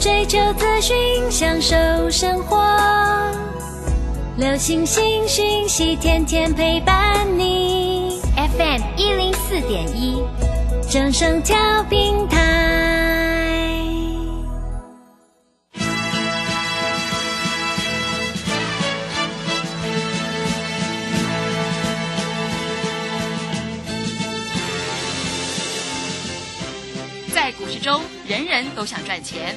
[0.00, 0.96] 追求资讯，
[1.30, 1.74] 享受
[2.10, 2.62] 生活。
[4.36, 8.20] 流星星讯息，天天陪伴你。
[8.36, 10.22] FM 一零四点一，
[10.90, 12.36] 掌声跳平台。
[27.32, 29.56] 在股市中，人人都想赚钱，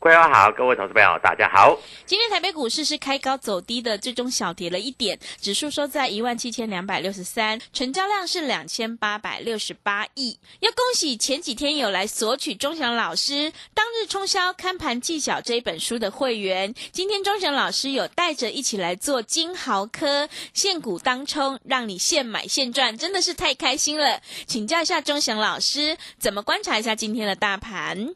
[0.00, 1.76] 桂花好，各位投资朋友大家好。
[2.06, 10.38] 今天台北股市是开高走低的，最终小跌了一点，指数收在一万七千两百六十三，成交量是两千八百六十八亿。
[10.60, 24.20] 要恭喜前几天有来索取钟祥老师当日冲销看盘技巧这一本书的会员，今天钟祥老师有带着一起来做金豪科现股当冲，让你现买现赚，真的是太开心了。
[24.46, 28.14] 请教一下钟祥老师，怎么观察一下今天的大盘？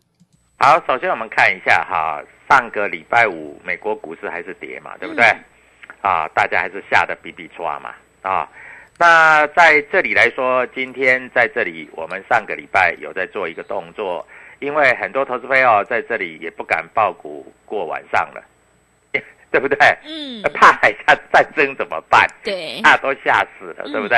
[0.64, 5.24] 好，首先我们看一下哈，上个礼拜五美国股市还是跌嘛，对不对？
[6.00, 7.92] 啊，大家还是吓得比比抓嘛
[8.22, 8.48] 啊。
[8.96, 14.24] 那在这里来说，今天在这里，我们上个礼拜有在做一个动作，
[14.60, 18.40] 因为很多投资朋友在这里也不敢报股过晚上了，
[19.50, 19.76] 对不对？
[20.04, 22.24] 嗯，怕海峡战争怎么办？
[22.44, 24.16] 对，怕都吓死了，对不对？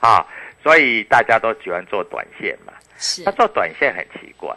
[0.00, 0.22] 啊，
[0.62, 2.74] 所以大家都喜欢做短线嘛。
[2.98, 4.54] 是那做短线很奇怪，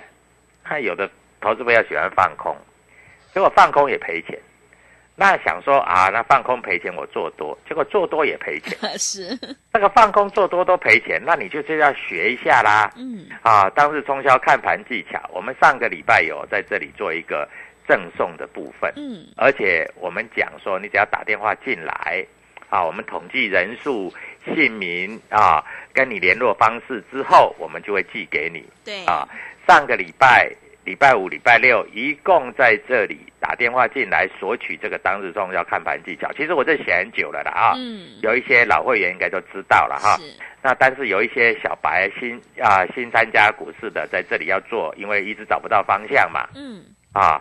[0.66, 1.10] 看有的
[1.42, 2.56] 投资朋友喜欢放空，
[3.34, 4.38] 结果放空也赔钱。
[5.16, 8.78] 那想说啊，那放空赔钱我做多，结果做多也赔钱。
[8.98, 9.38] 是，
[9.74, 12.90] 那个放空做多都赔钱，那你就是要学一下啦。
[12.96, 17.46] 嗯，啊，当日冲销看盘技巧，我们上个礼拜有在这里做一个
[17.86, 18.94] 赠送的部分。
[18.96, 22.26] 嗯，而且我们讲说，你只要打电话进来，
[22.70, 24.14] 啊，我们统计人数、
[24.56, 25.62] 姓名啊，
[25.92, 28.66] 跟你联络方式之后，我们就会寄给你。
[28.86, 29.28] 对，啊，
[29.68, 30.50] 上个礼拜
[30.90, 36.34] 礼拜五、礼拜六一共在这里打电话进来索取这个当日重要看盘技巧。
[36.34, 40.18] 其实我这写很久了啦啊，嗯，有一些老会员应该都知道了哈。
[40.18, 40.24] 是，
[40.64, 46.50] 那但是有一些小白新啊新参加股市的，在这里要做，因为一直找不到方向嘛。
[46.56, 46.84] 嗯，
[47.14, 47.40] 啊，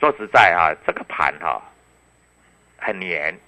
[0.00, 1.60] 说实在啊，这个盘哈、
[2.78, 3.38] 很黏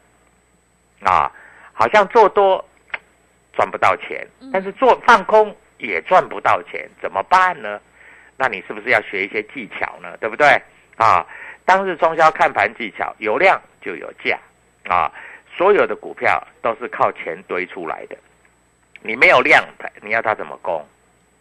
[1.03, 1.33] 啊，
[1.73, 2.63] 好像做多
[3.55, 7.81] 赚不到钱，嗯但是做放空也赚不到钱，怎么办呢？
[8.41, 10.17] 那你是不是要学一些技巧呢？
[10.19, 10.49] 对不对？
[10.97, 11.27] 啊，
[11.67, 14.39] 当日冲销看盘技巧，有量就有价
[14.89, 15.13] 啊，
[15.55, 18.17] 所有的股票都是靠钱堆出来的，
[19.03, 19.63] 你没有量，
[20.01, 20.83] 你要它怎么攻？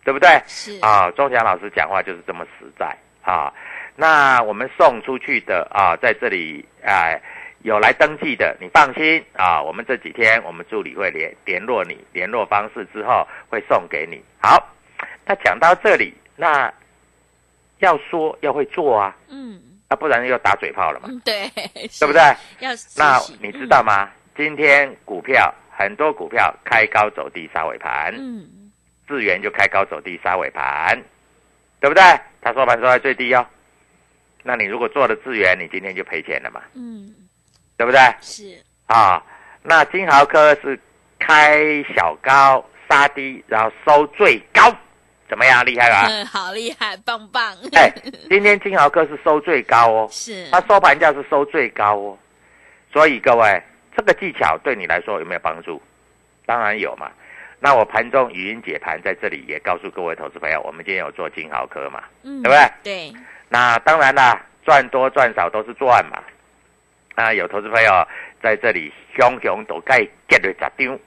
[0.04, 0.30] 对不对？
[0.46, 3.54] 是，啊，钟祥老师讲话就是这么实在啊。
[3.96, 7.16] 那我们送出去的啊，在这里啊、
[7.64, 9.62] 有来登记的，你放心啊。
[9.62, 14.22] 我们这几天我们助理会联联络你，联络方式之后会送给你。
[14.42, 14.70] 好，
[15.26, 16.74] 那讲到这里，那
[17.80, 21.50] 要说要会做啊，嗯，啊，不然又打嘴炮了嘛，嗯，对，
[22.00, 22.22] 对不对？
[22.60, 23.82] 要那你知道？
[23.84, 24.10] 吗？
[24.36, 28.72] 今天股票很多股票开高走低杀尾盘，嗯，
[29.08, 30.98] 智源就开高走低杀尾盘，
[31.82, 32.02] 对不对？
[32.42, 33.46] 它收盘收在最低哦。
[34.44, 37.14] 那你如果做了智源，你今天就赔钱了嘛，嗯，
[37.76, 38.00] 对不对？
[38.22, 38.58] 是，
[38.88, 39.22] 啊，
[39.62, 40.80] 那金豪科是
[41.20, 44.74] 开小高杀低，然后收最高，
[45.30, 45.64] 怎么样？
[45.66, 46.08] 厉害吧？
[46.10, 47.90] 嗯， 好厉害，棒棒， 哎，
[48.30, 52.18] 今天金豪科是收最高哦，是，它收盘价是收最高哦，
[52.92, 53.62] 所以各位，
[53.96, 55.82] 这个技巧对你来说有没有帮助？
[56.46, 57.12] 当然有嘛。
[57.62, 63.12] 那我盘中语音解盘在这里也告诉各位投资朋友，我们今天有做金豪科嘛，嗯，对不对？
[63.12, 63.14] 对，
[63.50, 66.24] 那当然啦，赚多赚少都是赚嘛。
[67.16, 68.08] 那，有投资朋友
[68.42, 69.98] 在这里熊熊都该
[70.30, 70.98] get 了咋丢？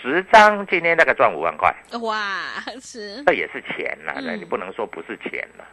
[0.00, 2.42] 十张今天大概赚五万块，哇，
[2.80, 5.64] 是这也是钱呐、那嗯你不能说不是钱呐、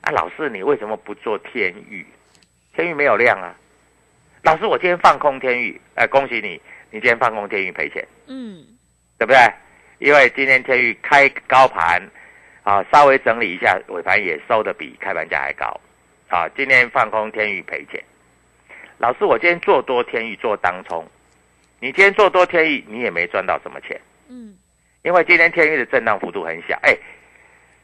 [0.00, 0.10] 啊。
[0.10, 2.04] 老师，你为什么不做天域？
[2.74, 3.54] 天域没有量啊。
[4.42, 8.64] 老师，我今天放空天域，哎、恭喜你，你今天放空天域赔钱，嗯，
[9.18, 9.38] 对不对？
[9.98, 12.02] 因为今天天域开高盘，
[12.62, 15.78] 啊，稍微整理一下，尾盘也收的比开盘价还高，
[16.28, 18.02] 啊，今天放空天域赔钱。
[18.96, 21.06] 老师，我今天做多天域做当冲，
[21.80, 23.98] 你今天做多天域，你也没赚到什么钱。
[24.28, 24.54] 嗯，
[25.02, 26.94] 因为今天天域的震荡幅度很小，哎，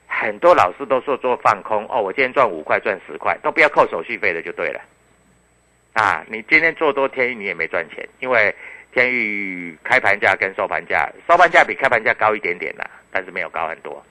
[0.07, 4.81] 很多老师都说做放空哦，我今天赚五块赚十块，都不要扣手续费的就对了。
[5.95, 8.55] 啊，你今天做多天域你也没赚钱，因为
[8.93, 14.05] 天域开盘价跟收盘价，收盘价比开盘价高一点点啦，但是没有高很多，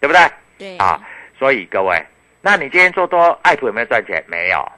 [0.00, 0.20] 对不对？
[0.58, 1.00] 对，啊，
[1.38, 2.04] 所以各位，
[2.42, 4.20] 那你今天做多爱普有没有赚钱？
[4.26, 4.68] 没有。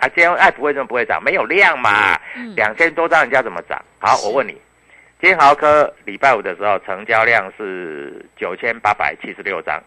[0.00, 1.22] 啊，今天爱普为什么不会涨？
[1.22, 3.80] 没有量嘛，嗯两千多张，人家怎么涨？
[3.98, 4.52] 好，我问你，
[5.20, 9.78] 今天豪科礼拜五的时候成交量是九千八百七十六张，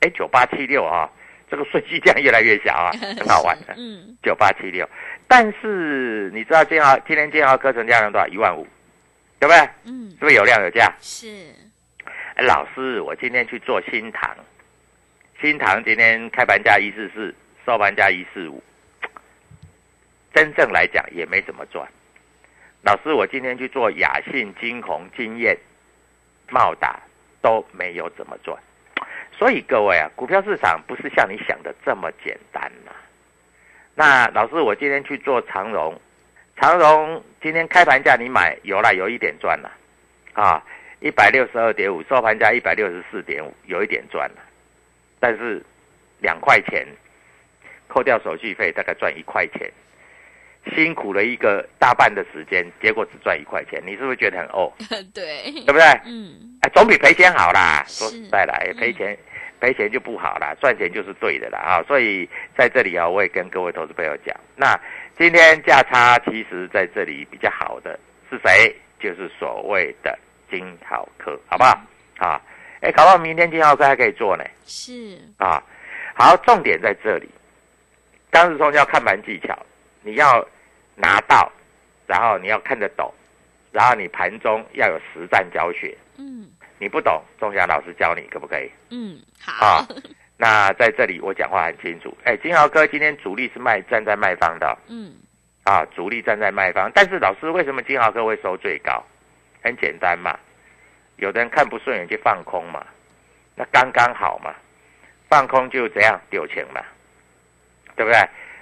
[0.00, 1.08] 哎，九八七六啊，
[1.48, 4.88] 这个顺序这样越来越小啊， 很好玩的，嗯，九八七六。
[5.28, 8.26] 但是你知道今豪今天金豪科成交量多少？
[8.26, 8.66] 一万五，
[9.38, 9.68] 对不对？
[9.84, 10.92] 嗯，是不是有量有价？
[11.00, 11.28] 是，
[12.34, 14.34] 哎老师，我今天去做新塘，
[15.40, 17.32] 新塘今天开盘价一四四，
[17.64, 18.60] 收盘价一四五，
[20.38, 21.84] 真正来讲也没怎么赚。
[22.82, 25.58] 老师，我今天去做雅信、金鸿、金燕、
[26.48, 27.00] 茂达
[27.42, 28.56] 都没有怎么赚。
[29.32, 32.92] 所以各位啊，股票市场不是像你想的这么简单呐、
[33.96, 36.00] 那老师，我今天去做长荣，
[36.56, 39.72] 长荣今天开盘价你买有啦，有一点赚了，
[40.34, 40.64] 啊，
[41.00, 44.42] 一百六十二点五，收盘价一百六十四点五，有一点赚了，
[45.18, 45.60] 但是
[46.20, 46.86] 两块钱，
[47.88, 49.68] 扣掉手续费大概赚一块钱，
[50.74, 54.72] 辛苦了一个大半的时间，结果只赚一块钱，你是不是觉得很哦？
[55.14, 55.84] 对，对不对？
[56.04, 57.84] 嗯，哎，总比赔钱好啦。
[57.86, 59.16] 是说实在的，哎赔钱
[59.60, 61.82] 赔钱就不好啦，赚钱就是对的啦啊。
[61.86, 64.78] 所以在这里啊，我也跟各位投资朋友讲，那
[65.18, 67.98] 今天价差其实在这里比较好的
[68.30, 68.74] 是谁？
[69.00, 70.18] 就是所谓的
[70.50, 71.80] 金好科，好不好？
[72.18, 72.40] 啊，
[72.80, 74.44] 哎，搞不好明天金豪科还可以做呢。
[74.66, 75.62] 是，啊，
[76.14, 77.28] 好，重点在这里。
[78.30, 79.56] 当日冲要看盘技巧，
[80.02, 80.44] 你要
[80.98, 81.50] 拿到，
[82.06, 83.12] 然后你要看得懂，
[83.72, 85.96] 然后你盘中要有实战教学。
[86.16, 86.50] 嗯
[86.80, 88.70] 你不懂，钟祥老师教你，可不可以？
[88.90, 89.88] 嗯，好啊，
[90.36, 92.16] 那在这里我讲话很清楚。
[92.22, 95.16] 哎，金豪哥今天主力是卖站在卖方的嗯，
[95.64, 96.88] 啊，主力站在卖方。
[96.94, 99.04] 但是老师为什么金豪哥会收最高？
[99.60, 100.38] 很简单嘛，
[101.16, 102.86] 有的人看不顺眼就放空嘛，
[103.56, 104.54] 那刚刚好嘛，
[105.28, 106.80] 放空就这样丢钱嘛，
[107.96, 108.20] 对不对？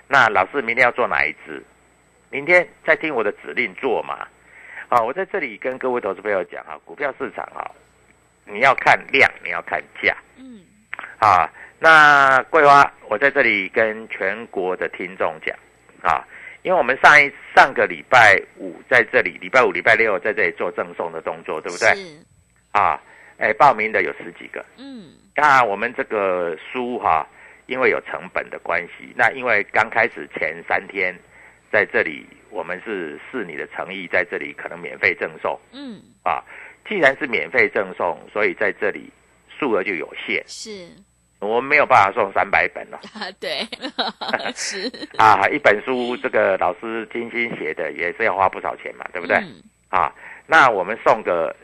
[0.08, 1.62] 那老师明天要做哪一支？
[2.36, 4.28] 明天再听我的指令做嘛。
[4.90, 7.64] 啊，我在这里跟各位投资朋友讲啊，股票市场啊，
[8.44, 10.14] 你要看量，你要看价。
[10.36, 10.60] 嗯，
[11.18, 15.56] 啊，那桂花，我在这里跟全国的听众讲
[16.02, 16.22] 啊，
[16.60, 21.94] 因为我们上一上个礼拜五在这里，礼拜五、礼拜六在这里做赠送的动作，对不对？
[21.94, 22.18] 是，
[22.72, 23.00] 啊，
[23.38, 24.62] 哎，报名的有十几个。
[24.76, 27.26] 嗯，那我们这个书哈、
[27.64, 31.18] 因为有成本的关系，那因为刚开始前三天
[31.76, 36.42] 在这里，我们是视你的诚意，在这里可能免费赠送嗯，啊。
[36.88, 39.12] 既然是免费赠送，所以在这里
[39.58, 40.88] 数额就有限，是，
[41.38, 42.98] 我们没有办法送三百本了。
[43.12, 43.68] 啊，对，
[44.56, 49.36] 是，啊，一本书这个老师精心写的，也是要花不少钱嘛，对不对？
[49.36, 50.10] 嗯啊，
[50.46, 51.54] 那我们送个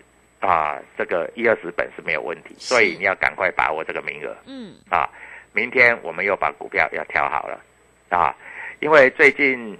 [0.41, 5.09] 啊这个一二十本是没有问题，所以你要赶快把握这个名额嗯，啊！
[5.55, 7.59] 明天我们又把股票要调好了
[8.11, 8.37] 啊，
[8.81, 9.79] 因为最近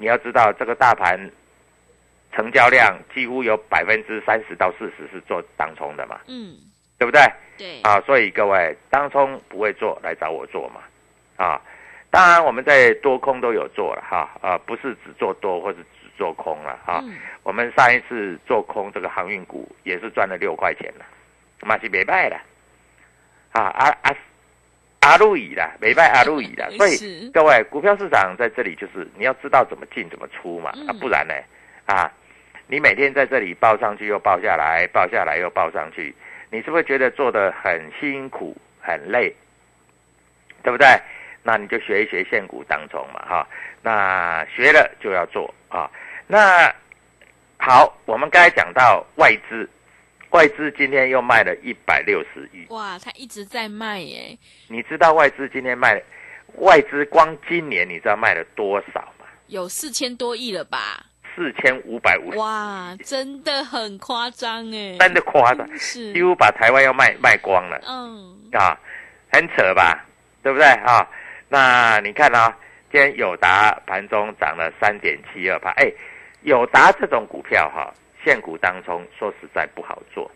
[0.00, 1.30] 你要知道这个大盘
[2.32, 6.56] 成交量几乎有百分之三十到四十是做当冲的嘛，嗯，
[6.98, 7.20] 对不对？
[7.58, 10.80] 对，啊，所以各位当冲不会做，来找我做嘛。
[11.36, 11.60] 啊，
[12.10, 17.00] 当然我们在多空都有做了哈，啊，不是只做多或者只做空了哈。
[17.04, 21.04] 嗯，我们上一次做空这个航运股也是赚了六块钱了，
[21.60, 22.40] 嘛是没卖的。
[23.52, 24.16] 啊啊啊！
[25.00, 31.34] 阿路乙啦，没败阿路乙啦， 所以各位股票市场在这里就是你要知道怎么进怎么出嘛，啊嗯，不然呢，
[31.86, 32.10] 啊，
[32.66, 36.14] 你每天在这里报上去又报下来，报下来又报上去，
[36.50, 39.34] 你是不是觉得做的很辛苦很累，
[40.62, 40.86] 对不对？
[41.42, 43.48] 那你就学一学现股当中嘛，哈，
[43.82, 45.90] 那学了就要做啊。
[46.26, 46.70] 那
[47.58, 49.66] 好，我们刚才讲到外资，
[50.30, 54.36] 外资今天又卖了一百六十亿，哇，他一直在卖耶，
[54.68, 56.00] 你知道外资今天卖
[56.56, 59.26] 外资光今年你知道卖了多少吗？
[59.48, 61.04] 有四千多亿了吧？
[61.34, 66.12] 四千五百五十，哇，真的很夸张哎，真的夸张，是。
[66.12, 67.80] 几乎把台湾要卖卖光了。
[67.86, 68.36] 嗯。
[68.52, 68.78] 啊，
[69.32, 70.04] 很扯吧？
[70.42, 70.66] 对不对？
[70.66, 71.08] 啊？
[71.48, 72.56] 那你看啊，
[72.92, 75.90] 今天友达盘中涨了三点七二八，哎，
[76.42, 77.92] 友达这种股票哈、
[78.24, 80.30] 现股当中说实在不好做，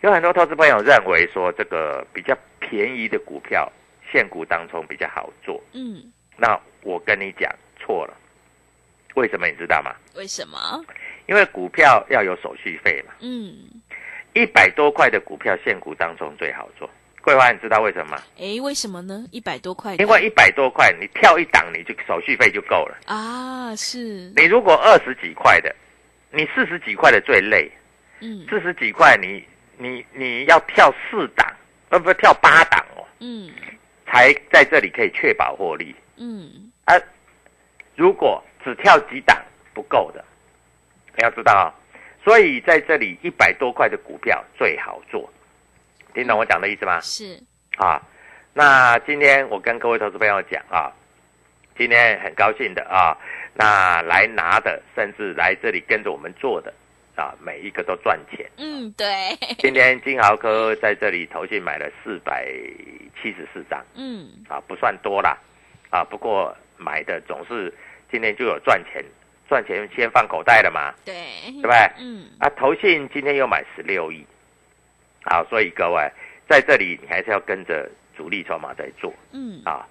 [0.00, 3.70] 有很多投资朋友认为说这个比较便宜的股票
[4.12, 6.02] 现股当中比较好做，嗯，
[6.36, 8.14] 那我跟你讲错了，
[9.14, 9.94] 为什么你知道吗？
[10.14, 10.84] 为什么？
[11.26, 13.54] 因为股票要有手续费嘛，嗯，
[14.34, 16.88] 一百多块的股票现股当中最好做。
[17.20, 18.22] 桂花，你知道为什么吗？
[18.38, 19.26] 哎，为什么呢？
[19.30, 22.96] 一百多块，因为一百多块，你跳一档，你就手续费就够了。
[23.04, 25.74] 啊，是，你如果二十几块的，
[26.30, 27.70] 你四十几块的最累，
[28.20, 28.46] 嗯。
[28.48, 29.44] 四十几块你
[29.76, 31.46] 你你要跳四档，
[31.90, 33.50] 呃不跳八档哦，嗯。
[34.06, 36.94] 才在这里可以确保获利嗯，啊。
[37.94, 39.36] 如果只跳几档
[39.74, 40.24] 不够的，
[41.16, 41.74] 你要知道啊、
[42.24, 45.30] 所以在这里一百多块的股票最好做，
[46.14, 47.00] 听懂我讲的意思吗？
[47.00, 47.38] 是，
[47.76, 48.00] 啊，
[48.54, 50.90] 那今天我跟各位投资朋友讲啊，
[51.76, 53.16] 今天很高兴的啊，
[53.60, 56.72] 那来拿的，甚至来这里跟着我们做的
[57.16, 58.48] 啊，每一个都赚钱。
[58.56, 62.46] 嗯，对，今天金豪科在这里投信买了四百
[63.20, 63.84] 七十四张。
[63.96, 64.28] 嗯。
[64.48, 65.36] 啊，不算多啦。
[65.90, 67.74] 啊，不过买的总是
[68.12, 69.04] 今天就有赚钱，
[69.48, 71.14] 赚钱先放口袋了嘛，对，
[71.50, 71.90] 对不对？
[71.98, 72.28] 嗯。
[72.38, 74.24] 啊，投信今天又买十六亿，
[75.24, 76.08] 好，所以各位
[76.48, 79.12] 在这里你还是要跟着主力筹码在做。
[79.32, 79.84] 嗯，啊。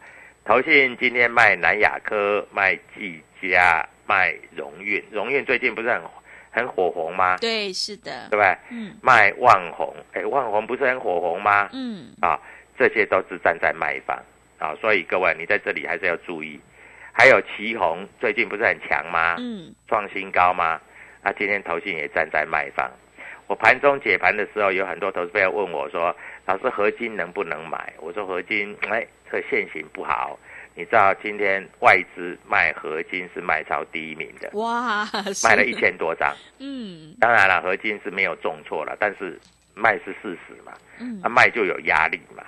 [0.47, 6.01] 投信今天卖南亚科、卖技嘉、卖荣运，荣运最近不是很
[6.49, 7.35] 很火红吗？
[7.41, 8.57] 对，是的对，不对？
[8.69, 11.67] 嗯卖万红，哎，万红不是很火红吗？
[11.73, 12.39] 嗯，啊，
[12.79, 14.17] 这些都是站在卖方
[14.57, 16.57] 啊，所以各位你在这里还是要注意。
[17.11, 19.35] 还有旗红最近不是很强吗？
[19.39, 20.79] 嗯创新高吗？
[21.23, 22.89] 啊，今天投信也站在卖方。
[23.47, 26.15] 我盘中解盘的时候，有很多投资朋友问我说
[26.47, 30.37] ：“老师，合金能不能买？”我说：“合金，哎，这个现行不好。
[30.75, 35.03] 你知道今天外资卖合金是卖超第一名的，哇，
[35.33, 36.31] 是卖了一，千多张。
[36.59, 39.39] 嗯当然了，合金是没有重挫了，但是
[39.73, 42.43] 卖是事实嘛，嗯啊，卖就有压力嘛，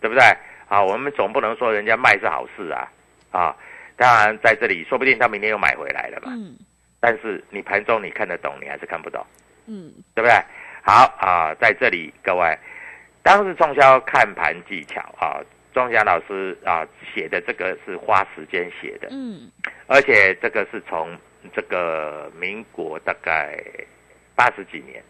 [0.00, 0.22] 对不对？
[0.68, 2.88] 啊，我们总不能说人家卖是好事啊，
[3.32, 3.56] 啊，
[3.96, 6.32] 当然在这里说不定他明天又买回来了嘛。
[6.36, 6.56] 嗯
[7.00, 9.26] 但是你盘中你看得懂，你还是看不懂，
[9.66, 10.32] 嗯，对不对？
[10.84, 12.56] 好啊，在这里各位，
[13.24, 15.42] 当日冲销看盘技巧啊，
[15.72, 19.50] 钟祥老师啊写的这个是花时间写的，嗯，
[19.86, 21.16] 而且这个是从
[21.54, 23.58] 这个民国大概
[24.34, 25.02] 八十几年，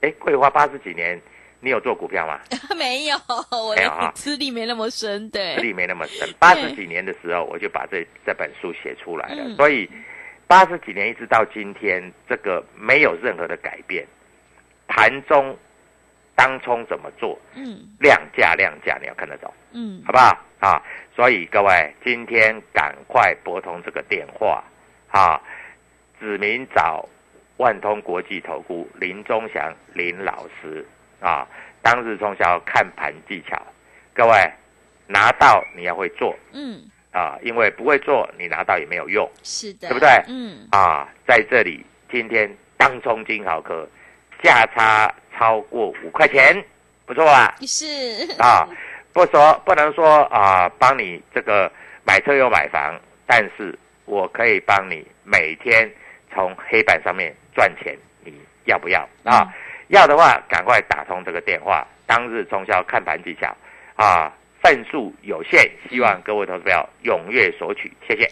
[0.00, 1.20] 哎，桂花八十几年，
[1.60, 2.40] 你有做股票吗？
[2.76, 3.16] 没有，
[3.50, 3.74] 我
[4.14, 5.56] 资历没那么深，对。
[5.56, 6.28] 资，历没那么深。
[6.38, 9.56] 八十几年的时候，我就把这这本书写出来了，嗯。
[9.56, 9.88] 所以
[10.46, 14.04] 八十几年一直到今天，这个没有任何的改变。
[14.88, 15.56] 盘中
[16.34, 17.38] 当冲怎么做？
[17.54, 17.78] 嗯。
[18.00, 20.02] 量价量价，你要看得懂，嗯。
[20.06, 20.38] 好不好？
[20.60, 20.82] 啊，
[21.14, 24.62] 所以各位今天赶快拨通这个电话，
[25.10, 25.40] 啊，
[26.20, 27.08] 指明找
[27.56, 30.86] 万通国际投顾林忠祥林老师。
[31.20, 31.46] 啊，
[31.82, 33.56] 当日冲销看盘技巧，
[34.12, 34.52] 各位
[35.06, 36.36] 拿到你要会做。
[36.52, 39.28] 嗯，啊，因为不会做你拿到也没有用。
[39.44, 40.08] 是的，对不对？
[40.26, 40.66] 嗯。
[40.72, 41.08] 啊。
[41.24, 43.88] 在这里今天当冲金豪科
[44.42, 46.62] 价差超过五块钱，
[47.06, 47.54] 不错啊。
[47.60, 47.86] 是
[48.38, 48.68] 啊，
[49.12, 51.70] 不说不能说啊，帮你这个
[52.04, 55.90] 买车又买房，但是我可以帮你每天
[56.32, 58.34] 从黑板上面赚钱，你
[58.64, 59.52] 要不要啊？
[59.88, 63.54] 要的话，赶快打通这个电话，当日冲销看盘技巧
[63.96, 64.32] 啊，
[64.62, 68.30] 份数有限，希望各位投资友踊跃索取，谢谢。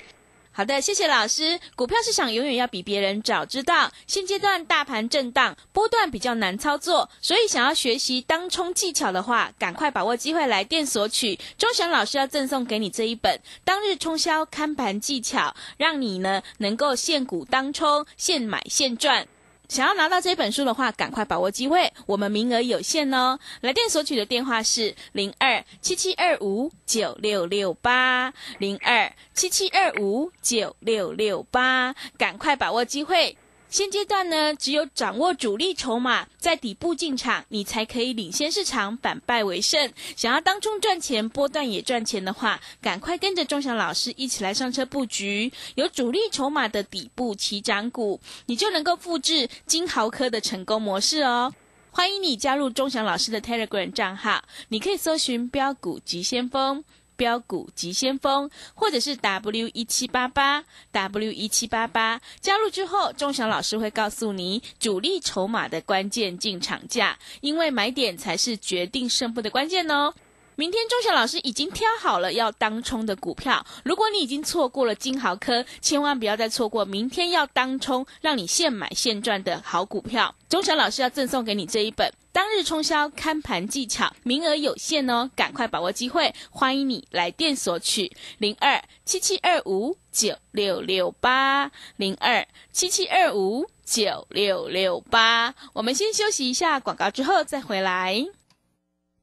[0.52, 1.58] 好的，谢谢老师。
[1.76, 11.38] 股票市场永远要比别人早知道，现阶段大盘震荡，波段比较难操作，所以想要学习当冲技巧的话，赶快把握机会来电索取。
[11.56, 19.26] 钟祥老师要赠送给你这一本《当日冲销看盘技巧》，让你呢能够现股当冲，现买现赚。
[19.70, 23.38] 想要拿到这本书的话，赶快把握机会，我们名额有限哦。
[23.60, 33.38] 来电索取的电话是零二七七二五九六六八零二七七二五九六六八，赶快把握机会。
[33.70, 39.92] 现阶段呢，只有掌握主力筹码，在底部进场，你才可以领先市场，反败为胜。
[40.16, 51.54] 想要当中赚钱，波段也赚钱的话，赶快跟着钟祥老师一起来上车布局，有主力筹码的底部起涨股，你就能够复制金豪科的成功模式哦。
[51.92, 56.82] 欢迎你加入钟祥老师的 Telegram 账号，你可以搜寻标股急先锋。
[57.20, 62.18] 标股急先锋，或者是 W 一七八八 W 一七八八。
[62.40, 70.14] 加入之后，钟祥老师会告诉你主力筹码的关键进场价，因为买点才是决定胜负的关键哦。
[70.60, 80.34] 明天钟祥老师已经挑好了要当冲的股票，如果你已经错过了金豪科，千万不要再错过明天要当冲，让你现买现赚的好股票。
[80.50, 95.54] 钟祥老师要赠送给你这一本《当日冲销看盘技巧》，名额有限哦，赶快把握机会，欢迎你来电索取零二七七二五九六六八零二七七二五九六六八。
[95.72, 98.26] 我们先休息一下广告，之后再回来。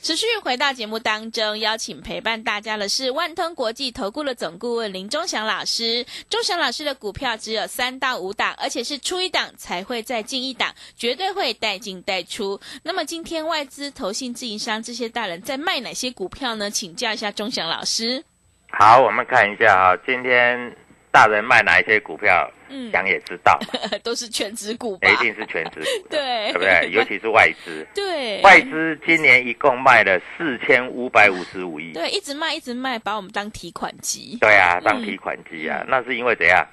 [0.00, 6.06] 持续回到节目当中，邀请陪伴大家的是万通国际投顾的总顾问林忠祥老师。
[6.30, 12.58] 忠祥老师的股票只有三到五档，而且是出一档才会再进一档，绝对会带进带出。
[12.84, 16.70] 那么今天外资、投信、自营商这些大人在卖哪些股票呢？
[16.70, 18.24] 请教一下忠祥老师。
[18.70, 20.76] 好，我们看一下啊，今天
[21.10, 23.58] 大人卖哪一些股票，嗯，想也知道，
[24.02, 25.08] 都是全职股吧？
[25.08, 26.52] 一定是全职股的，对。
[26.52, 26.90] 对不对？
[26.92, 28.40] 尤其是外资，对。
[28.42, 34.38] 外资今年一共卖了四千五百五十五亿，对，一直卖一直卖，把我们当提款机。
[34.40, 36.66] 对啊，当提款机啊，那是因为怎样？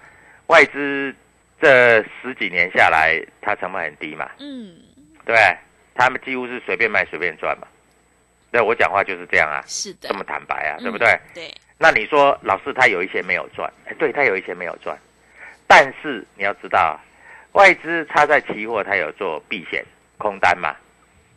[0.48, 1.14] 外资
[1.62, 4.76] 这十几年下来，它成本很低嘛，嗯，
[5.26, 5.36] 对？
[5.96, 7.68] 他们几乎是随便卖随便赚嘛。
[8.52, 11.20] 对我讲话就是这样啊，是的，这么坦白啊，嗯对不对？
[11.34, 14.98] 对，那你说老师他有一些没有赚，哎，对他有一些没有赚，
[15.78, 16.96] 但是你要知道啊，
[17.52, 19.84] 外资他在期货他有做避险
[20.18, 20.74] 空单嘛，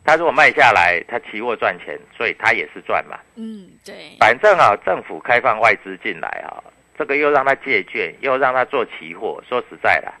[0.05, 3.19] 他如果卖下来，他期货赚钱，所以他也是赚嘛。
[3.35, 6.63] 嗯，对，反正啊，政府开放外资进来啊，
[6.97, 10.13] 这个又让他借券，又让他做期货，说实在的，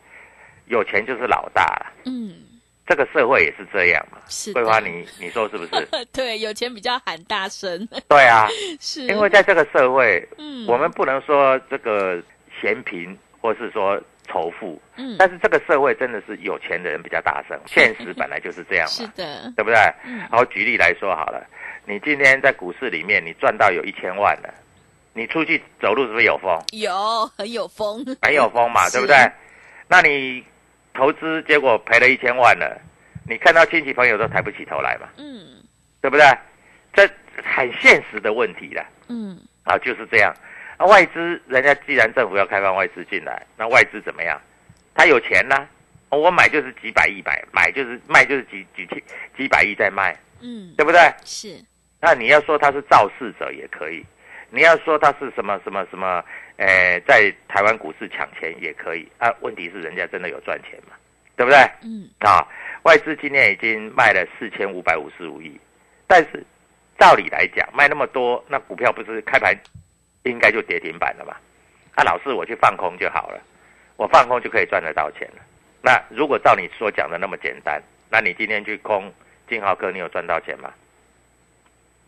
[0.65, 1.93] 有钱就是老大了。
[2.03, 2.35] 嗯，
[2.85, 4.17] 这个社会也是这样嘛。
[4.27, 5.87] 是的桂花，你你说是不是？
[6.11, 8.49] 对，有钱比较喊大声，对啊，
[8.81, 12.21] 是因为在这个社会，嗯，我们不能说这个
[12.59, 19.77] 嫌贫，或是说仇富，嗯，但是这个社会真的是有钱的人比较大声，现实本来就是这样嘛 是嘛，的，对不对？
[20.05, 21.45] 嗯然后举例来说好了，
[21.85, 24.53] 你今天在股市里面你赚到有一千万了，
[25.13, 26.59] 你出去走路是不是有风？
[26.71, 29.15] 有很有风，很有风嘛， 是对不对？
[29.87, 30.43] 那你
[30.93, 32.79] 投资结果赔了一千万了，
[33.27, 35.63] 你看到亲戚朋友都抬不起头来嘛，嗯
[36.01, 36.25] 对不对？
[36.93, 37.07] 这
[37.43, 40.33] 很现实的问题了嗯，啊，就是这样。
[40.79, 44.39] 啊，外资人家既然政府要开放外资进来，那外资怎么样？
[44.95, 45.67] 他有钱呐、
[46.07, 48.97] 哦我买就是几百亿买，买就是卖就是几几千
[49.37, 50.99] 几百亿在卖，嗯，对不对？
[51.25, 51.61] 是，
[51.99, 54.05] 那你要说他是肇事者也可以，
[54.49, 56.23] 你要说他是什么什么什么，
[56.55, 59.29] 呃，在台湾股市抢钱也可以啊。
[59.41, 60.95] 问题是人家真的有赚钱嘛，
[61.35, 61.59] 对不对？
[61.83, 62.39] 嗯啊，
[62.83, 65.59] 外资今年已经卖了四千五百五十五亿，
[66.07, 66.41] 但是
[66.97, 69.53] 照理来讲，卖那么多，那股票不是开盘
[70.23, 71.35] 应该就跌停板了嘛？
[71.95, 73.39] 啊，老师我去放空就好了，
[73.97, 75.41] 我放空就可以赚得到钱了。
[75.81, 79.11] 那如果照你所讲的那么简单，那你今天去空
[79.47, 80.71] 金豪科，你有赚到钱吗？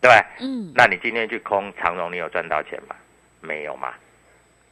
[0.00, 0.46] 对不对？
[0.46, 2.96] 嗯，那你今天去空长荣，你有赚到钱吗？
[3.40, 3.94] 没有嘛，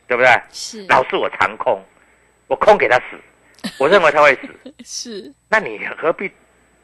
[0.07, 0.31] 对不对？
[0.51, 1.83] 是老是，我长空，
[2.47, 3.17] 我空给他死，
[3.79, 6.31] 我认为他会死， 是，那你何必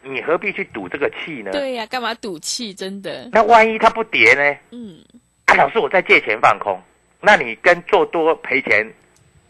[0.03, 1.51] 你何必去赌这个气呢？
[1.53, 2.73] 对呀，干嘛赌气？
[2.73, 4.59] 真的，那万一它不跌呢？
[4.71, 5.25] 嗯，啊，
[5.57, 6.81] 老师，我在借钱放空，
[7.21, 8.87] 那你跟做多赔钱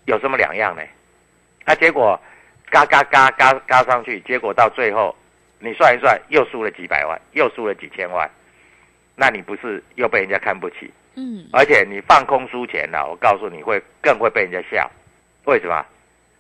[0.07, 0.83] 有什么两样呢？
[1.65, 2.21] 啊，结果
[2.71, 5.15] 嘎嘎嘎嘎嘎上去，结果到最后
[5.59, 8.31] 你算一算，又输了几百万，又输了几千万，
[9.15, 10.91] 那你不是又被人家看不起？
[11.15, 14.91] 嗯，而且你放空输钱了，我告诉你会更会被人家笑，
[15.45, 15.85] 为什么？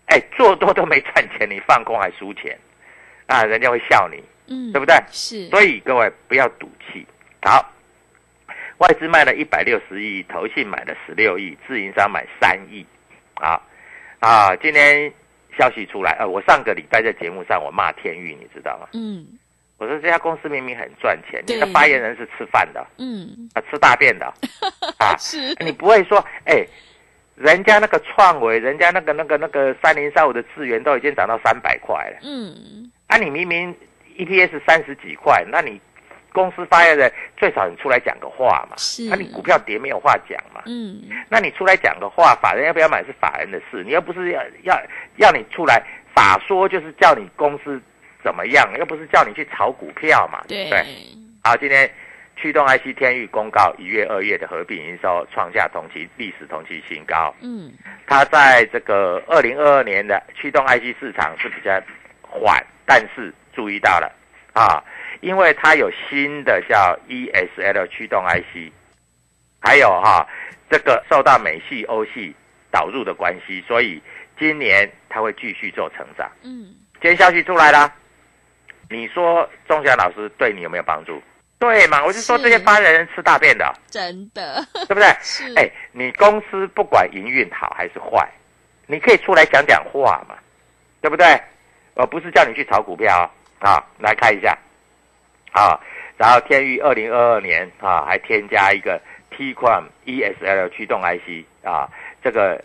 [0.07, 2.57] 哎，做多都没赚钱，你放空还输钱，
[3.27, 4.95] 啊，人家会笑你，嗯，对不对？
[5.11, 7.05] 是，所以各位不要赌气。
[7.43, 7.73] 好，
[8.79, 12.85] 外资卖了一百六十亿，投信买了十六亿，自营商买三亿。
[13.35, 13.61] 啊
[14.19, 15.12] 啊，今天
[15.59, 18.89] 消息出来，呃，我上个礼拜在节目上我骂天域，你知道吗？
[18.95, 19.27] 嗯。
[19.79, 24.25] 我说这家公司明明很赚钱，你的发言人是吃饭的嗯，啊，吃大便的。
[24.99, 26.67] 啊，是，你不会说，哎、
[27.35, 33.77] 人家那个创维，人家那个那个那个三零三五的资源都已经涨到三百块了，嗯，啊，你明明
[34.17, 35.79] EPS 三十几块，那你
[36.37, 39.09] 公司发言人最少你出来讲个话嘛，是。
[39.09, 44.79] 那、你股票跌没有话讲嘛，嗯，那你出来讲个话，法人要不要买是法人的事，你又不是要要
[45.16, 45.83] 要你出来
[46.14, 47.81] 法说，就是叫你公司
[48.22, 50.64] 怎么样，又不是叫你去炒股票嘛，对。
[50.64, 50.85] 不对？
[51.42, 51.90] 好，今天
[52.37, 57.72] 驱动 IC 天域公告一月、二月的合并营收创下同期历史同期新高，嗯，
[58.07, 61.81] 它在这个二零二二年的驱动 IC 市场是比较
[62.20, 64.12] 缓，但是注意到了
[64.53, 64.83] 啊，
[65.21, 68.73] 因为它有新的叫 ESL 驱动 IC，
[69.61, 70.27] 还有哈、
[70.71, 72.35] 这个受到美系、欧系
[72.71, 74.01] 导入的关系，所以
[74.39, 76.31] 今年它会继续做成长。
[76.43, 77.93] 嗯，今天消息出来了，
[78.91, 81.23] 你说钟祥老师对你有没有帮助？
[81.59, 82.05] 对嘛？
[82.05, 85.07] 我就说是这些班人吃大便的，真的对不对？
[85.23, 88.29] 是，哎，你公司不管营运好还是坏，
[88.87, 90.37] 你可以出来讲讲话嘛，
[91.01, 91.41] 对不对？
[91.95, 93.31] 我，不是叫你去炒股票啊。
[93.59, 94.55] 啊来看一下，
[95.57, 95.81] 啊，
[96.19, 101.88] 然后天域二零二二年啊还添加一个 T Quam ESL 驱动 IC 啊，
[102.23, 102.62] 这个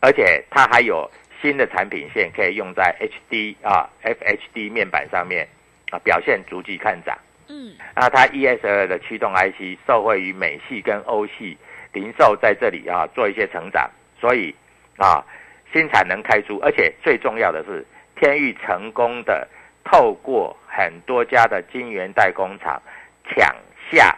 [0.00, 5.48] 而且它还有新的产品线可以用在 HD 啊 FHD 面板上面
[5.90, 7.16] 啊，表现逐季看涨。
[7.48, 11.56] 嗯，那它 ESL 的驱动 IC 受惠于美系跟欧系
[11.94, 14.54] 零售在这里啊做一些成长，所以
[14.98, 15.24] 啊
[15.72, 17.84] 新产能开出，而且最重要的是
[18.16, 19.48] 天域成功的
[19.92, 22.80] 透过很多家的晶圆代工厂
[23.28, 23.54] 抢
[23.90, 24.16] 下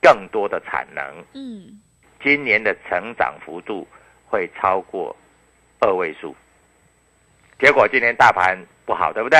[0.00, 1.04] 更多的产能，
[1.34, 1.78] 嗯，
[2.22, 3.86] 今年的成长幅度
[4.26, 5.14] 会超过
[5.80, 6.34] 二位数。
[7.58, 9.38] 结果今年大盘不好，对不对？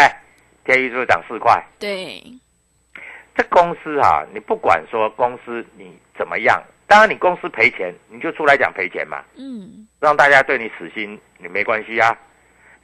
[0.66, 1.64] 天宇是不是涨四块？
[1.78, 2.22] 对，
[3.34, 12.14] 这公司啊，你不管说公司你怎么样，当然你公司赔钱，你就出来讲赔钱嘛，嗯，让大家对你死心，你没关系啊。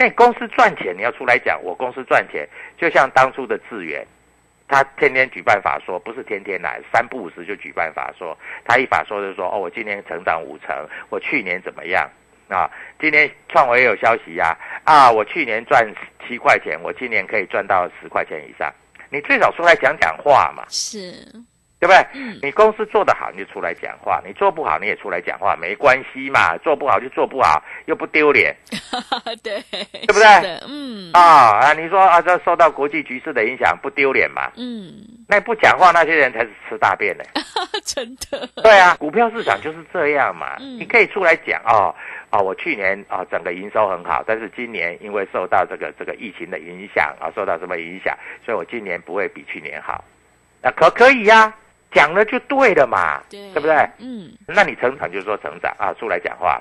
[0.02, 2.44] 那公司赚钱，你要出来讲，我公司赚钱，
[2.76, 4.04] 就像当初的智源，
[4.66, 10.76] 他天天举办法说，不是天天来，三不五时就举办法说，他一法说就说，哦，我今年成长五成，
[11.08, 12.10] 我去年怎么样
[12.48, 12.68] 啊？
[12.98, 15.88] 今年创维也有消息呀、啊，我去年赚
[16.26, 18.74] 七块钱，我今年可以赚到十块钱以上。
[19.08, 20.98] 你最少出来讲讲话嘛，是，
[21.82, 22.06] 对不对？
[22.14, 26.56] 嗯，你公司做得好，你就出来讲话；你做不好，你也出来讲话，没关系嘛。
[26.58, 28.54] 做不好就做不好，又不丢脸
[29.42, 31.72] 对，对不对嗯，啊啊！
[31.72, 34.52] 你说啊，这受到国际局势的影响，不丢脸嘛？
[34.56, 34.94] 嗯，
[35.26, 37.24] 那不讲话那些人才是吃大便呢。
[37.84, 40.54] 真的，对啊，股票市场就是这样嘛。
[40.60, 41.92] 嗯你可以出来讲哦
[42.30, 48.16] 哦，我去年啊、整个营收很好，但是今年因为受到这个这个疫情的影响啊，受到什么影响，
[48.46, 50.04] 所以我今年不会比去年好。
[50.64, 51.52] 那、可可以呀、
[51.92, 53.74] 讲了就对了嘛，对，对不对？
[53.98, 56.60] 嗯，那你成长就是说成长啊，出来讲话。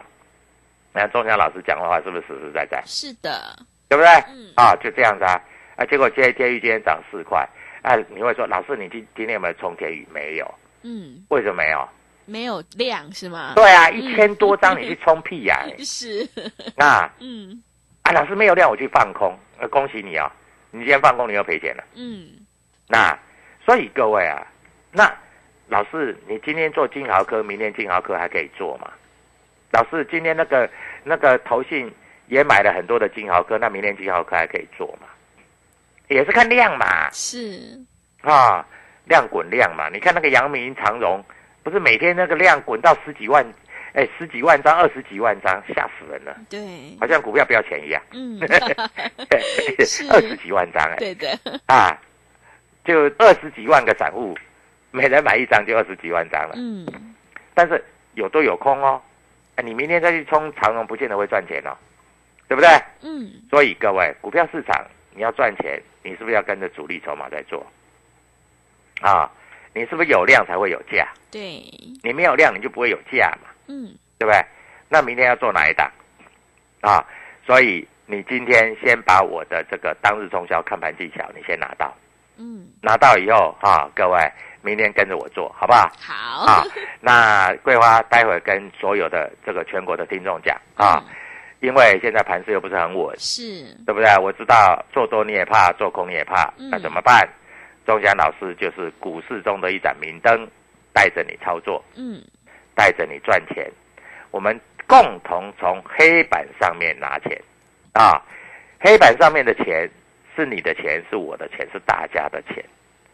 [0.93, 2.83] 那钟祥老师讲的话是不是实实在在？
[2.85, 3.55] 是的，
[3.87, 4.09] 对不对？
[4.29, 5.41] 嗯啊，就这样子啊。
[5.77, 7.47] 啊，结果今天天宇今天涨四块，
[7.81, 10.05] 啊，你会说老师你今今天有没有冲天宇？
[10.13, 11.87] 没有，嗯，为什么没有？
[12.25, 13.53] 没有量是吗？
[13.55, 16.27] 对啊，一千多张你去冲屁呀、 是，
[16.77, 17.61] 啊嗯
[18.03, 20.29] 啊，老师没有量我去放空，呃，恭喜你哦，
[20.71, 21.83] 你今天放空你又赔钱了。
[21.95, 22.27] 嗯，
[22.87, 23.17] 那
[23.65, 24.45] 所以各位啊，
[24.91, 25.13] 那
[25.67, 28.91] 老师你今天做金豪科，明天金豪科还可以做吗？
[29.71, 30.69] 老师今天那个
[31.03, 31.89] 那个投信
[32.27, 35.07] 也买了很多的金豪科，那明天金豪科还可以做吗？
[36.09, 37.79] 也是看量嘛，是，
[38.21, 38.67] 啊，
[39.05, 39.87] 量滚量嘛。
[39.87, 41.23] 你看那个阳明长荣，
[41.63, 43.45] 不是每天那个量滚到十几万，
[43.93, 46.59] 哎，十几万张、二十几万张，吓死人了，对，
[46.99, 48.01] 好像股票不要钱一样。
[48.11, 48.37] 嗯，
[50.09, 51.97] 二十几万张哎、对的，啊，
[52.83, 54.37] 就二十几万个散户，
[54.91, 56.53] 每人买一张就二十几万张了。
[56.55, 56.85] 嗯，
[57.53, 59.01] 但是有多有空哦，
[59.55, 61.75] 哎，你明天再去冲长荣，不见得会赚钱哦，
[62.47, 62.69] 对不对？
[63.01, 67.65] 嗯，所以各位，股票市场你要赚钱，你是不是要跟着主力筹码在做？
[69.01, 69.31] 啊，
[69.73, 71.07] 你是不是有量才会有价？
[71.31, 71.63] 对，
[72.03, 74.39] 你没有量，你就不会有价嘛，嗯，对不对？
[74.89, 75.89] 那明天要做哪一档？
[76.81, 77.03] 啊，
[77.45, 81.95] 所以你今天先把我的这个当日冲销看盘技巧，你先拿到，
[82.37, 84.19] 嗯，拿到以后啊，各位
[84.61, 85.91] 明天跟着我做，好不好？
[85.99, 86.63] 好，啊，
[86.99, 91.15] 那桂花待会跟所有的这个全国的听众讲啊，嗯
[91.61, 94.17] 因为现在盘势又不是很稳，是，对不对？
[94.17, 97.27] 我知道做多你也怕，做空你也怕，嗯那怎么办？
[97.85, 100.47] 钟祥老师就是股市中的一盏明灯，
[100.91, 102.19] 带着你操作，嗯，
[102.73, 103.69] 带着你赚钱，
[104.31, 107.39] 我们共同从黑板上面拿钱
[107.93, 108.19] 啊！
[108.79, 109.87] 黑板上面的钱
[110.35, 112.65] 是你的钱，是我的钱，是大家的钱，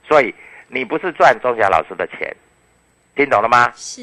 [0.07, 0.33] 所以
[0.67, 2.36] 你不是赚钟祥老师的钱，
[3.15, 3.71] 听懂了吗？
[3.75, 4.01] 是，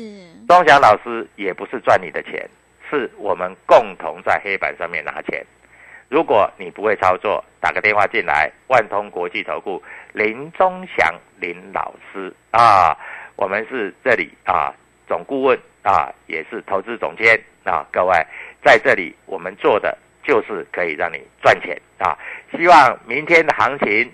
[0.48, 2.48] 钟祥老师也不是赚你的钱，
[2.90, 5.44] 是我们共同在黑板上面拿钱。
[6.08, 12.96] 如果你不会操作，打个电话进来，万通国际投顾林钟祥林老师啊，
[13.36, 14.72] 我们是这里啊
[15.08, 18.14] 总顾问啊，也是投资总监啊，各位
[18.62, 22.16] 在这里我们做的就是可以让你赚钱啊，
[22.56, 24.10] 希望明天的行情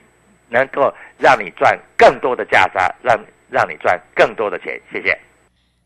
[0.51, 5.19] 能够让你赚更多的价差，让让你赚更多的钱，谢谢。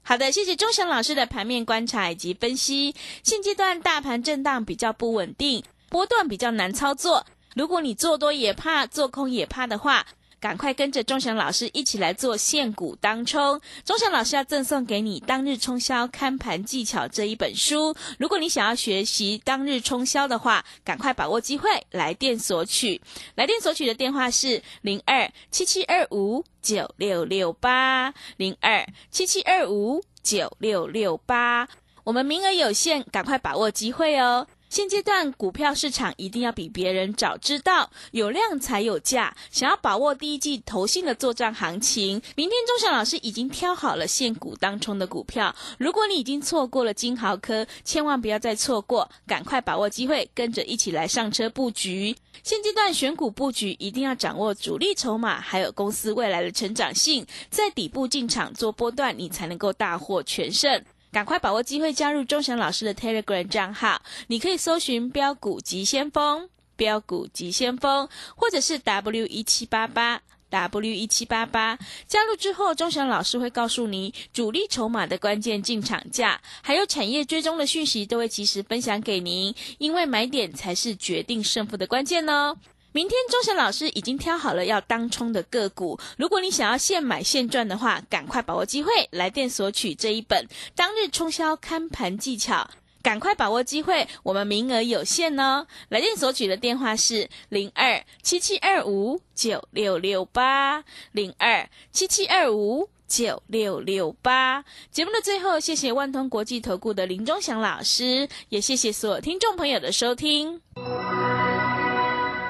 [0.03, 2.94] 好的，谢谢钟祥老师的盘面观察以及分析。
[3.22, 7.24] 现阶段大盘震荡比较不稳定，波段比较难操作。
[7.55, 10.05] 如果你做多也怕，做空也怕的话，
[10.44, 13.59] 赶快跟着钟祥老师一起来做现股当冲。
[13.83, 17.96] 钟祥老师要赠送给你《当日冲销看盘技巧》这一本书。
[18.18, 23.00] 如果你想要学习当日冲销的话，赶快把握机会，来电索取。
[23.37, 31.66] 来电索取的电话是零二七七二五九六六八零二七七二五九六六八。
[32.04, 34.46] 我们名额有限，赶快把握机会哦。
[34.75, 39.33] 现阶段股票市场一定要比别人早知道，有量才有价。
[39.49, 45.55] 想要把握第一季投信的作战行情，明天钟祥老师已经挑好了现股当冲的股票。
[45.79, 52.17] 如果你已经错过了金豪科，千万不要再错过，赶快把握机会，跟着一起来上车布局。
[52.43, 60.85] 现阶段选股布局一定要掌握主力筹码，还有公司未来的成长性，在底部进场做波段，你才能够大获全胜。
[61.14, 71.79] 赶快把握机会加入钟祥老师的 Telegram 账号，你可以搜寻“标股急先锋”、“标股急先锋”，或者是 W 一七八八 W 一七八八。
[72.09, 79.55] 加入之后，钟祥老师会告诉你主力筹码的关键进场价，还有产业追踪的讯息，都会及时分享给您。
[79.79, 82.57] 因为买点才是决定胜负的关键哦。
[82.94, 92.70] 明天钟祥老师已经挑好了要当冲的个股，如果你想要现买现赚的话，赶快把握机会，来电索取这一本当日冲销看盘技巧，
[93.02, 95.66] 赶快把握机会，我们名额有限哦。
[95.88, 104.64] 来电索取的电话是零二七七二五九六六八零二七七二五九六六八。
[104.92, 110.61] 节目的最后，谢谢万通国际投顾的林忠祥老师，也谢谢所有听众朋友的收听。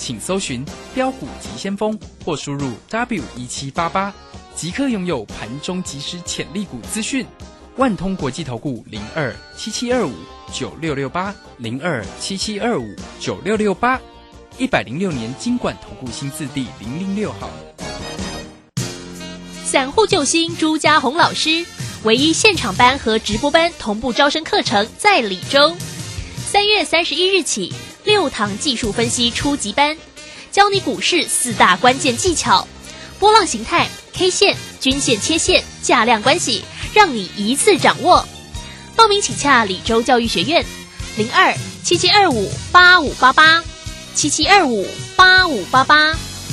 [0.00, 4.12] 请搜寻标股急先锋或输入 W 一七八八。
[4.56, 7.26] 即刻拥有盘中即时潜力股资讯，
[7.76, 10.12] 万通国际投顾零二七七二五
[10.52, 14.00] 九六六八零二七七二五九六六八，
[14.58, 17.50] 一百零六年金管投顾新字第零零六号。
[19.64, 21.64] 散户救星朱家红老师，
[22.02, 25.76] 唯一现场班和直播班同步招生课程在李州，
[26.36, 27.72] 三月三十一日起
[28.04, 29.96] 六堂技术分析初级班，
[30.50, 32.66] 教你股市四大关键技巧，
[33.18, 33.88] 波浪形态。
[34.12, 38.28] K 线、均线、切线、价量关系，让你一次掌握。
[38.94, 40.62] 报名请洽李州教育学院，
[41.16, 43.64] 零二七七二五八五八八，
[44.14, 44.86] 七七二五
[45.16, 46.14] 八五八八。